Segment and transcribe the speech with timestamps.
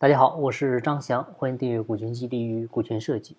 [0.00, 3.36] 大家好，我是张翔，欢迎订阅股权激励与股权设计。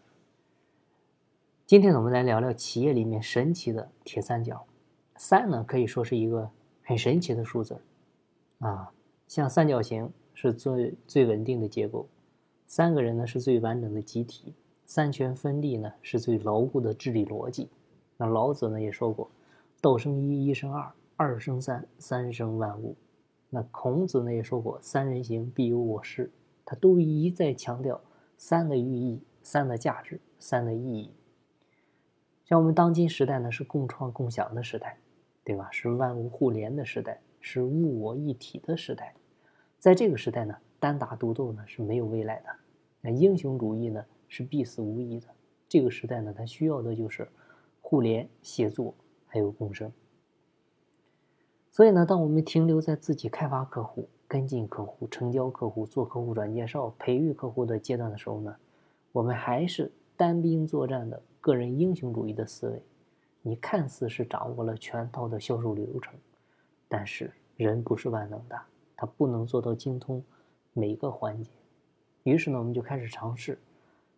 [1.66, 4.66] 今天，我们来聊聊企业里面神奇的铁三角。
[5.16, 6.52] 三呢，可以说是一个
[6.84, 7.80] 很神奇的数字
[8.58, 8.92] 啊。
[9.26, 12.06] 像三角形是最最稳定的结构，
[12.68, 14.54] 三个人呢是最完整的集体，
[14.86, 17.70] 三权分立呢是最牢固的治理逻辑。
[18.18, 19.32] 那老子呢也说过
[19.80, 22.98] ：“道生一，一生二，二生三，三生万物。”
[23.50, 26.30] 那孔子呢也说过：“三人行，必有我师。”
[26.70, 28.00] 他都一再强调
[28.38, 31.12] 三的寓意、三的价值、三的意义。
[32.46, 35.00] 像我们当今时代呢，是共创共享的时代，
[35.44, 35.68] 对吧？
[35.72, 39.16] 是万物互联的时代，是物我一体的时代。
[39.80, 42.50] 在这个时代呢，单打独斗呢是没有未来的，
[43.02, 45.26] 那英雄主义呢是必死无疑的。
[45.68, 47.28] 这个时代呢，它需要的就是
[47.82, 48.94] 互联、协作
[49.26, 49.92] 还有共生。
[51.72, 58.56] 所以呢，当我们停留在自己开发客户，跟进客户、成交客户、做客户转介绍、培育客户的阶段的时候呢，
[59.12, 62.84] 我们还是单兵作战的个人英雄主义的思维。
[63.42, 66.14] 你看似是掌握了全套的销售流程，
[66.88, 68.56] 但是人不是万能的，
[68.96, 70.24] 他不能做到精通
[70.74, 71.50] 每个环节。
[72.22, 73.58] 于是呢，我们就开始尝试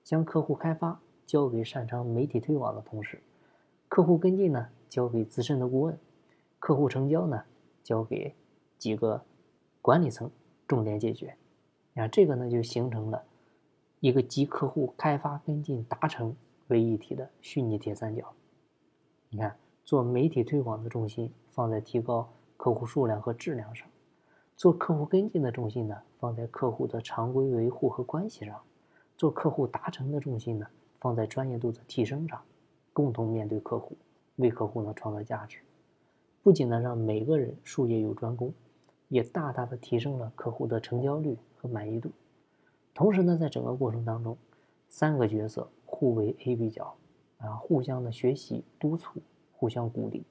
[0.03, 3.21] 将客户开发交给擅长媒体推广的同事，
[3.87, 5.97] 客户跟进呢交给资深的顾问，
[6.59, 7.43] 客户成交呢
[7.81, 8.35] 交给
[8.77, 9.21] 几个。
[9.81, 10.29] 管理层
[10.67, 11.35] 重点解决，
[11.95, 13.23] 啊，这个呢就形成了
[13.99, 16.35] 一个集客户开发、跟进、达成
[16.67, 18.31] 为一体的虚拟铁三角。
[19.29, 23.87] 你看，做媒体推广的重心放在提高客户数量和质量上，
[24.55, 28.61] 做客户跟进的重心呢放在客户的常规维护和关系上，
[29.17, 30.67] 做客户达成的重心呢
[30.99, 32.39] 放在专业度的提升上，
[32.93, 33.97] 共同面对客户，
[34.35, 35.57] 为客户呢创造价值，
[36.43, 38.53] 不仅呢让每个人术业有专攻。
[39.11, 42.09] 也大大的提升了客户的成交率和满意度。
[42.93, 44.37] 同时呢，在整个过程当中，
[44.87, 46.95] 三个角色互为 A、B 角，
[47.39, 50.23] 啊，互相的学习督促，互相鼓励，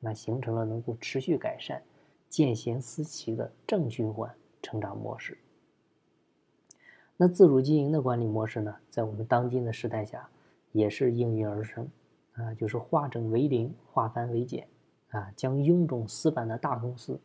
[0.00, 1.82] 那形成了能够持续改善、
[2.30, 5.36] 见贤思齐的正循环成长模式。
[7.18, 10.26] 那自主经营的管理模式呢，在我们当今的时代下，
[10.72, 11.86] 也是应运而生，
[12.32, 14.66] 啊，就是化整为零，化繁为简，
[15.10, 17.20] 啊，将臃肿死板的大公司。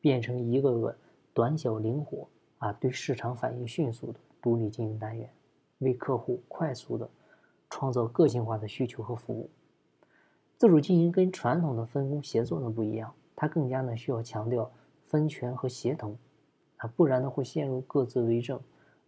[0.00, 0.96] 变成一个个
[1.34, 2.28] 短小灵活
[2.58, 5.30] 啊，对市场反应迅速的独立经营单元，
[5.78, 7.08] 为客户快速的
[7.70, 9.48] 创造个性化的需求和服务。
[10.56, 14.70] 自主经营跟传统的分工协作呢不一样，它更加呢需要强调
[15.04, 16.16] 分权和协同
[16.78, 18.60] 啊，不然呢会陷入各自为政、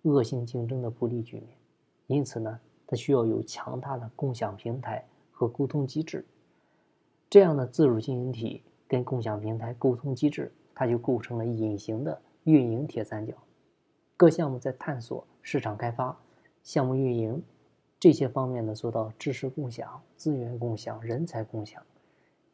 [0.03, 1.49] 恶性竞争的不利局面。
[2.07, 6.25] 因此呢，它需要有强大的共享平台和沟通机制。
[7.29, 10.53] 这样的自主经营体跟共享平台沟通机制。
[10.81, 13.35] 它就构成了隐形的运营铁三角，
[14.17, 16.19] 各项目在探索、市场开发、
[16.63, 17.43] 项目运营
[17.99, 21.83] 这些方面呢，做到知识共享、资源共享、人才共享，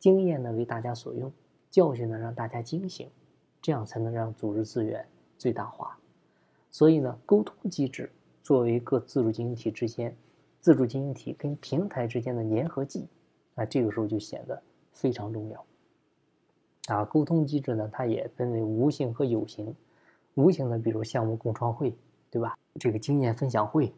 [0.01, 1.31] 经验呢为大家所用，
[1.71, 3.09] 教训呢让大家惊醒，
[3.63, 5.07] 这样才能让组织资源
[5.39, 5.97] 最大化。
[6.73, 8.11] 所以呢，沟通机制
[8.43, 10.13] 作为各自主经营体之间、
[10.59, 13.07] 自主经营体跟平台之间的粘合剂，
[13.55, 14.61] 那这个时候就显得
[14.93, 15.65] 非常重要。
[16.87, 19.75] 啊，沟通机制呢，它也分为无形和有形。
[20.35, 21.97] 无形的，比如项目共创会，
[22.31, 22.57] 对吧？
[22.79, 23.93] 这个经验分享会，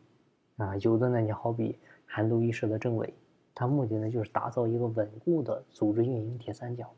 [0.56, 3.12] 啊，有的呢，你好比韩都衣舍的政委，
[3.54, 6.88] 它目的呢就是打造一个稳固的组织运营铁三角，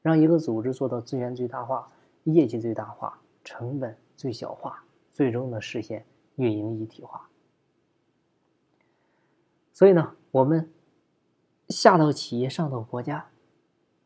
[0.00, 1.86] 让一个组织做到资源最大化、
[2.24, 6.04] 业绩最大化、成本最小化，最终呢实现
[6.36, 7.28] 运营一体化。
[9.72, 10.68] 所以呢，我们
[11.68, 13.28] 下到企业，上到国家。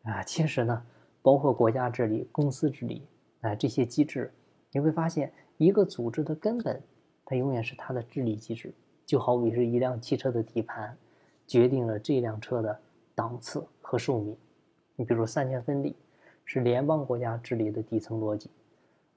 [0.03, 0.83] 啊，其实呢，
[1.23, 3.03] 包括国家治理、公司治理
[3.43, 4.33] 啊这些机制，
[4.73, 6.83] 你会发现，一个组织的根本，
[7.25, 8.73] 它永远是它的治理机制。
[9.05, 10.97] 就好比是一辆汽车的底盘，
[11.47, 12.81] 决定了这辆车的
[13.15, 14.37] 档次和寿命。
[14.95, 15.97] 你比如三权分立，
[16.45, 18.49] 是联邦国家治理的底层逻辑；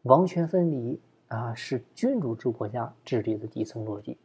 [0.01, 4.17] 王权分离啊，是君主制国家治理的底层逻辑；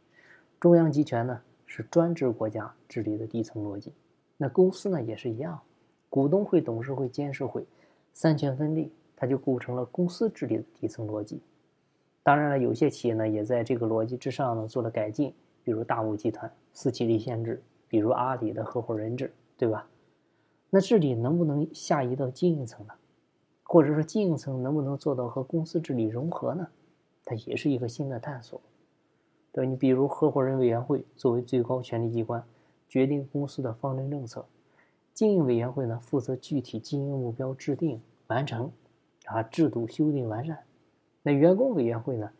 [0.59, 3.93] 中央集权呢，是专制国家治理的底层逻辑。
[4.37, 5.61] 那公司呢，也是一样。
[6.09, 7.65] 股东会、董事会、监事会，
[8.13, 11.41] 三权分立，它就构成了公司治理的底层逻辑。
[12.23, 15.33] 当然了，有些企业呢也在这个逻辑之上呢做了改进，
[15.63, 19.87] 比如大物集团私企立宪制，比如阿里的合伙人制，对吧？
[20.69, 22.93] 那治理能不能下移到经营层呢？
[23.63, 26.67] 或者说经营层能不能做到和公司治理融合呢？
[27.23, 28.59] 它也是一个新的探索。
[29.51, 32.43] 对你比如合伙人委员会作为最高权力机关，
[32.87, 34.45] 决定公司的方针政策。
[35.19, 38.71] 经营委员会呢，负责具体经营目标制定完成，
[39.25, 40.57] 啊，制度修订完善。
[41.21, 42.31] 那员工委员会呢，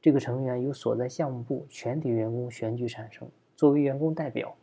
[0.00, 4.56] 这个成员由所在项目部全体员工选举产生，作为员工代表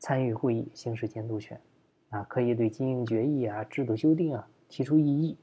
[0.00, 1.60] 参与会议，行使监督权。
[2.10, 5.36] 啊，可以对经营决议啊、制度修订啊提出异议，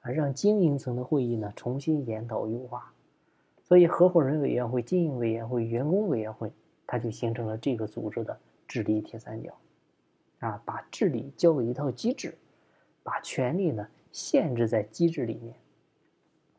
[0.00, 2.90] 啊，让经营层的会议呢重新研讨优化。
[3.60, 6.50] 所以，合伙人委员会、经营委员会、员工委员会，
[6.86, 9.52] 它就形成了这个组织的治理铁三角。
[10.42, 12.36] 啊，把治理交给一套机制，
[13.04, 15.54] 把权力呢限制在机制里面，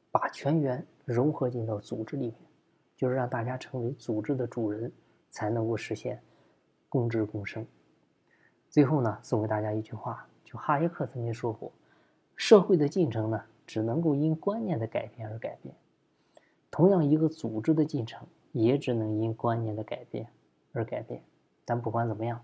[0.09, 2.35] 把全员融合进到组织里面，
[2.95, 4.89] 就是让大家成为组织的主人，
[5.29, 6.21] 才能够实现
[6.87, 7.65] 共治共生。
[8.69, 11.69] 最后呢，送给大家一句话，就哈耶克曾经说过
[12.37, 15.75] ：“社会的进程呢，只能够因观念的改变而改变；
[16.71, 20.27] 同样，一个组织的进程也只能因观念的改变
[20.71, 21.21] 而改变。”
[21.65, 22.41] 但不管怎么样，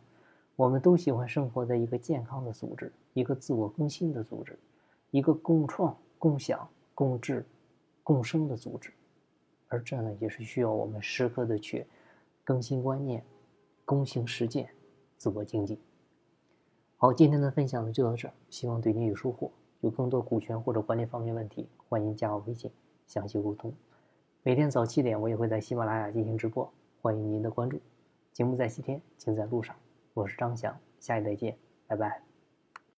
[0.59, 4.59] 我们都喜欢生活在一个健康的组织，一个自我更新的组织，
[5.09, 7.45] 一个共创、共享、共治、
[8.03, 8.91] 共生的组织。
[9.69, 11.85] 而这呢，也是需要我们时刻的去
[12.43, 13.23] 更新观念、
[13.85, 14.69] 躬行实践、
[15.15, 15.79] 自我经济。
[16.97, 19.49] 好，今天的分享呢就到这儿，希望对您有收获。
[19.79, 22.69] 有更多股权或者管理方面问题，欢迎加我微信
[23.07, 23.73] 详细沟通。
[24.43, 26.69] 每天早七点，我也会在喜马拉雅进行直播，
[27.01, 27.79] 欢迎您的关注。
[28.33, 29.73] 节目在西天，请在路上。
[30.13, 31.57] 我是张翔，下一再见，
[31.87, 32.28] 拜拜。